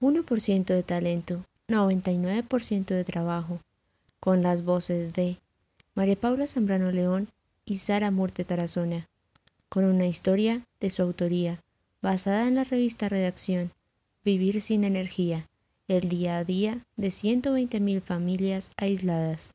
[0.00, 3.60] 1% de talento, 99% de trabajo,
[4.20, 5.38] con las voces de
[5.94, 7.28] María Paula Zambrano León
[7.64, 9.08] y Sara Murte Tarazona,
[9.68, 11.60] con una historia de su autoría,
[12.00, 13.72] basada en la revista Redacción,
[14.24, 15.48] Vivir sin energía,
[15.86, 19.54] el día a día de 120.000 familias aisladas.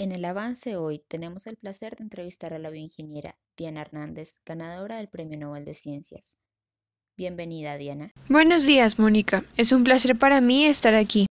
[0.00, 4.96] En el avance hoy tenemos el placer de entrevistar a la bioingeniera Diana Hernández, ganadora
[4.96, 6.38] del Premio Nobel de Ciencias.
[7.18, 8.10] Bienvenida, Diana.
[8.26, 9.44] Buenos días, Mónica.
[9.58, 11.26] Es un placer para mí estar aquí.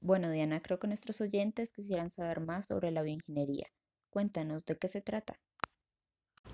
[0.00, 3.68] Bueno, Diana, creo que nuestros oyentes quisieran saber más sobre la bioingeniería.
[4.10, 5.40] Cuéntanos de qué se trata.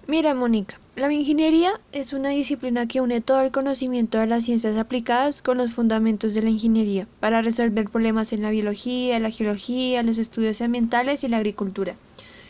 [0.07, 4.77] Mira, Mónica, la bioingeniería es una disciplina que une todo el conocimiento de las ciencias
[4.77, 10.03] aplicadas con los fundamentos de la ingeniería para resolver problemas en la biología, la geología,
[10.03, 11.97] los estudios ambientales y la agricultura.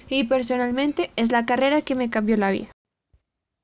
[0.08, 2.72] Y personalmente es la carrera que me cambió la vida.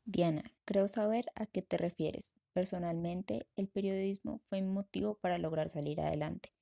[0.04, 2.34] Diana, creo saber a qué te refieres.
[2.52, 6.52] Personalmente, el periodismo fue mi motivo para lograr salir adelante.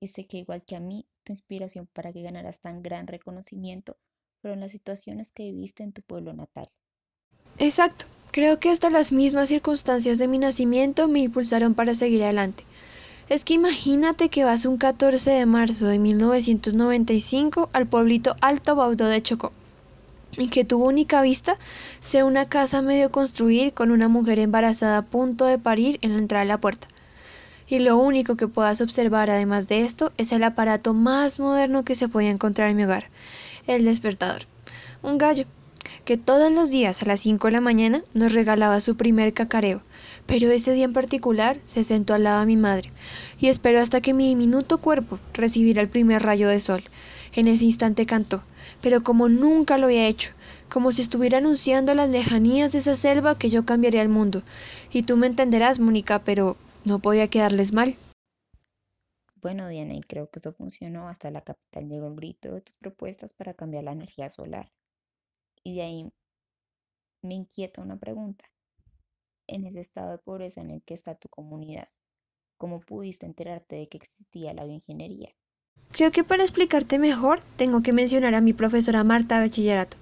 [0.00, 3.96] Y sé que igual que a mí, tu inspiración para que ganaras tan gran reconocimiento
[4.40, 6.68] fueron las situaciones que viviste en tu pueblo natal.
[7.58, 8.06] Exacto.
[8.32, 12.64] Creo que hasta las mismas circunstancias de mi nacimiento me impulsaron para seguir adelante.
[13.28, 19.06] Es que imagínate que vas un 14 de marzo de 1995 al pueblito Alto Baudó
[19.06, 19.52] de Chocó
[20.36, 21.58] y que tu única vista
[22.00, 26.18] sea una casa medio construir con una mujer embarazada a punto de parir en la
[26.18, 26.88] entrada de la puerta.
[27.66, 31.94] Y lo único que puedas observar además de esto es el aparato más moderno que
[31.94, 33.10] se podía encontrar en mi hogar,
[33.66, 34.42] el despertador.
[35.02, 35.44] Un gallo
[36.04, 39.82] que todos los días a las 5 de la mañana nos regalaba su primer cacareo,
[40.26, 42.90] pero ese día en particular se sentó al lado de mi madre
[43.38, 46.84] y esperó hasta que mi diminuto cuerpo recibiera el primer rayo de sol.
[47.32, 48.42] En ese instante cantó,
[48.80, 50.32] pero como nunca lo había hecho,
[50.68, 54.42] como si estuviera anunciando las lejanías de esa selva que yo cambiaría el mundo.
[54.92, 57.96] Y tú me entenderás, Mónica, pero no podía quedarles mal.
[59.42, 61.08] Bueno, Diana, y creo que eso funcionó.
[61.08, 64.70] Hasta la capital llegó el grito de tus propuestas para cambiar la energía solar.
[65.64, 66.12] Y de ahí
[67.22, 68.44] me inquieta una pregunta.
[69.46, 71.88] En ese estado de pobreza en el que está tu comunidad,
[72.58, 75.34] ¿cómo pudiste enterarte de que existía la bioingeniería?
[75.92, 79.96] Creo que para explicarte mejor tengo que mencionar a mi profesora Marta de bachillerato.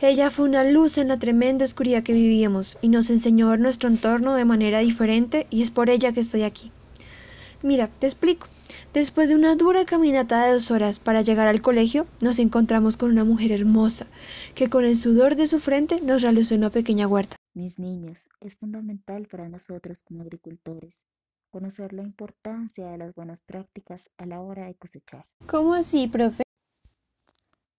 [0.00, 4.34] Ella fue una luz en la tremenda oscuridad que vivíamos y nos enseñó nuestro entorno
[4.34, 6.72] de manera diferente y es por ella que estoy aquí.
[7.62, 8.48] Mira, te explico.
[8.92, 13.10] Después de una dura caminata de dos horas para llegar al colegio, nos encontramos con
[13.10, 14.06] una mujer hermosa,
[14.54, 17.36] que con el sudor de su frente nos realizó una pequeña huerta.
[17.54, 21.04] Mis niños, es fundamental para nosotros como agricultores
[21.50, 25.26] conocer la importancia de las buenas prácticas a la hora de cosechar.
[25.46, 26.42] ¿Cómo así, profe?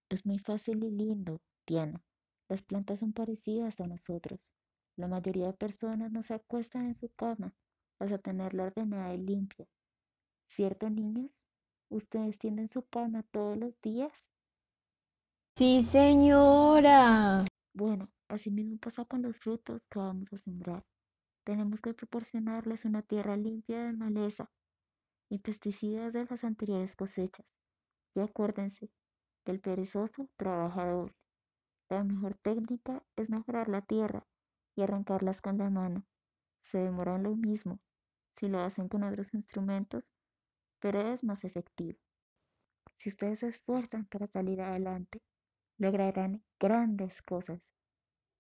[0.10, 2.02] Es muy fácil y lindo, Diana.
[2.48, 4.54] Las plantas son parecidas a nosotros.
[4.96, 7.54] La mayoría de personas no se acuestan en su cama
[8.00, 9.68] hasta tenerla ordenada y limpia.
[10.50, 11.46] ¿Cierto, niños?
[11.90, 14.32] ¿Ustedes tienden su cama todos los días?
[15.56, 17.46] Sí, señora.
[17.74, 20.84] Bueno, así mismo pasa con los frutos que vamos a sembrar.
[21.46, 24.50] Tenemos que proporcionarles una tierra limpia de maleza
[25.30, 27.46] y pesticidas de las anteriores cosechas.
[28.16, 28.90] Y acuérdense,
[29.46, 31.16] que el perezoso trabaja doble.
[31.90, 34.26] La mejor técnica es mejorar la tierra
[34.76, 36.06] y arrancarlas con la mano.
[36.64, 37.80] Se demoran lo mismo
[38.36, 40.12] si lo hacen con otros instrumentos
[40.80, 42.00] pero es más efectivo.
[42.98, 45.22] Si ustedes se esfuerzan para salir adelante,
[45.78, 47.62] lograrán grandes cosas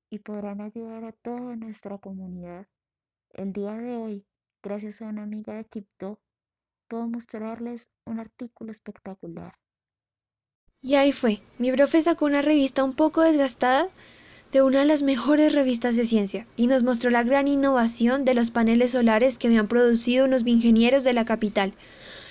[0.10, 2.68] y podrán ayudar a toda nuestra comunidad.
[3.32, 4.26] El día de hoy,
[4.62, 6.20] gracias a una amiga de Kipto,
[6.88, 9.54] puedo mostrarles un artículo espectacular.
[10.82, 13.90] Y ahí fue, mi profe sacó una revista un poco desgastada
[14.52, 18.34] de una de las mejores revistas de ciencia y nos mostró la gran innovación de
[18.34, 21.74] los paneles solares que habían producido unos ingenieros de la capital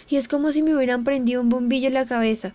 [0.09, 2.55] y es como si me hubieran prendido un bombillo en la cabeza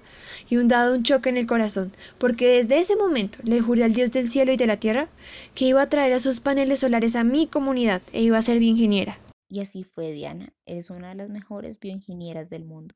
[0.50, 3.94] y un dado un choque en el corazón, porque desde ese momento le juré al
[3.94, 5.10] Dios del cielo y de la tierra
[5.56, 8.60] que iba a traer a sus paneles solares a mi comunidad e iba a ser
[8.60, 9.20] bioingeniera.
[9.50, 10.54] Y así fue, Diana.
[10.66, 12.96] Eres una de las mejores bioingenieras del mundo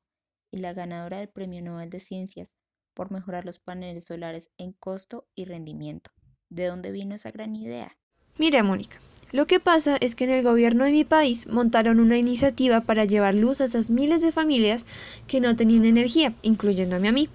[0.52, 2.56] y la ganadora del Premio Nobel de Ciencias
[2.96, 6.10] por mejorar los paneles solares en costo y rendimiento.
[6.50, 7.96] ¿De dónde vino esa gran idea?
[8.40, 8.98] Mira, Mónica,
[9.32, 13.06] lo que pasa es que en el gobierno de mi país montaron una iniciativa para
[13.06, 14.86] llevar luz a esas miles de familias
[15.28, 17.30] que no tenían energía, incluyéndome a mí.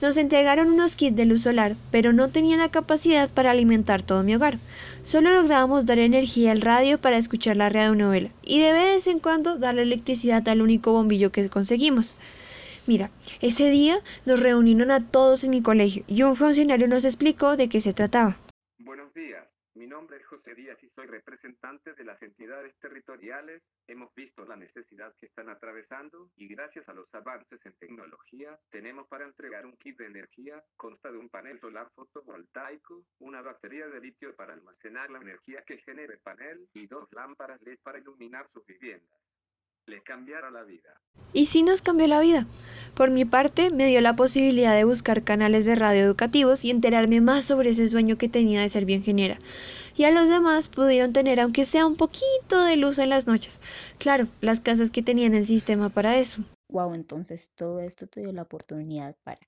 [0.00, 4.22] Nos entregaron unos kits de luz solar, pero no tenían la capacidad para alimentar todo
[4.22, 4.58] mi hogar.
[5.02, 9.56] Solo lográbamos dar energía al radio para escuchar la radionovela y de vez en cuando
[9.56, 12.14] darle electricidad al único bombillo que conseguimos.
[12.86, 13.10] Mira,
[13.40, 17.68] ese día nos reunieron a todos en mi colegio y un funcionario nos explicó de
[17.68, 18.36] qué se trataba.
[18.80, 23.62] Buenos días, mi nombre es José Díaz y soy representante de las entidades territoriales.
[23.88, 29.08] Hemos visto la necesidad que están atravesando y gracias a los avances en tecnología tenemos
[29.08, 30.62] para entregar un kit de energía.
[30.76, 35.78] Consta de un panel solar fotovoltaico, una batería de litio para almacenar la energía que
[35.78, 39.33] genere el panel y dos lámparas LED para iluminar sus viviendas.
[39.86, 41.00] Les cambiará la vida.
[41.32, 42.46] Y sí nos cambió la vida.
[42.94, 47.20] Por mi parte, me dio la posibilidad de buscar canales de radio educativos y enterarme
[47.20, 49.38] más sobre ese sueño que tenía de ser bioingeniera.
[49.96, 53.60] Y a los demás pudieron tener, aunque sea un poquito de luz en las noches.
[53.98, 56.42] Claro, las casas que tenían el sistema para eso.
[56.68, 59.40] Wow, entonces todo esto te dio la oportunidad para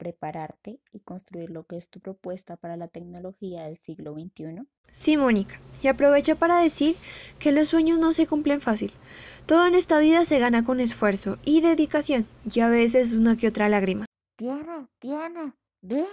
[0.00, 4.66] prepararte y construir lo que es tu propuesta para la tecnología del siglo XXI?
[4.90, 6.96] Sí, Mónica, y aprovecho para decir
[7.38, 8.92] que los sueños no se cumplen fácil.
[9.46, 13.48] Todo en esta vida se gana con esfuerzo y dedicación, y a veces una que
[13.48, 14.06] otra lágrima.
[14.38, 16.06] Diana, Diana, ven,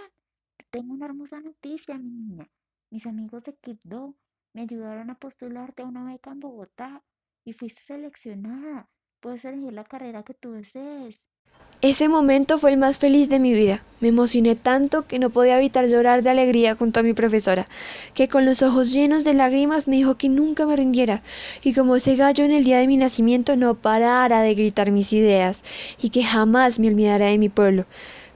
[0.70, 2.46] tengo una hermosa noticia, mi niña.
[2.90, 4.14] Mis amigos de Kipdo
[4.52, 7.02] me ayudaron a postularte a una beca en Bogotá
[7.42, 8.90] y fuiste seleccionada.
[9.20, 11.26] Puedes elegir la carrera que tú desees.
[11.80, 13.84] Ese momento fue el más feliz de mi vida.
[14.00, 17.68] Me emocioné tanto que no podía evitar llorar de alegría junto a mi profesora,
[18.14, 21.22] que con los ojos llenos de lágrimas me dijo que nunca me rindiera
[21.62, 25.12] y como ese gallo en el día de mi nacimiento no parara de gritar mis
[25.12, 25.62] ideas
[26.02, 27.86] y que jamás me olvidara de mi pueblo.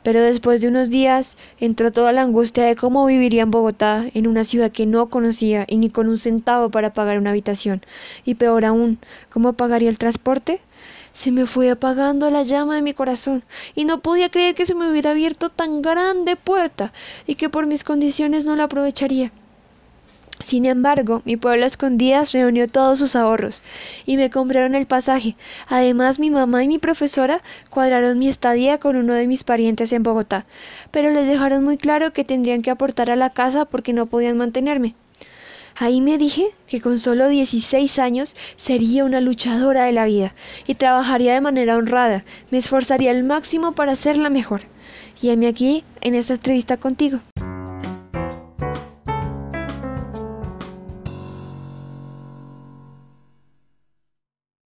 [0.05, 4.29] Pero después de unos días entró toda la angustia de cómo viviría en Bogotá, en
[4.29, 7.83] una ciudad que no conocía y ni con un centavo para pagar una habitación.
[8.25, 8.99] Y peor aún,
[9.31, 10.61] ¿cómo pagaría el transporte?
[11.13, 13.45] Se me fue apagando la llama de mi corazón
[13.75, 16.93] y no podía creer que se me hubiera abierto tan grande puerta
[17.27, 19.31] y que por mis condiciones no la aprovecharía.
[20.43, 23.63] Sin embargo, mi pueblo a escondidas reunió todos sus ahorros
[24.07, 25.37] y me compraron el pasaje.
[25.69, 30.03] Además, mi mamá y mi profesora cuadraron mi estadía con uno de mis parientes en
[30.03, 30.45] Bogotá,
[30.91, 34.37] pero les dejaron muy claro que tendrían que aportar a la casa porque no podían
[34.37, 34.97] mantenerme.
[35.83, 40.33] Ahí me dije que con solo 16 años sería una luchadora de la vida
[40.65, 44.61] y trabajaría de manera honrada, me esforzaría al máximo para ser la mejor.
[45.21, 47.19] Y mí aquí en esta entrevista contigo.